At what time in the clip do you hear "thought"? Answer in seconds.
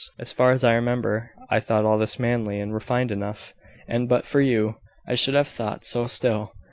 1.59-1.85, 5.47-5.85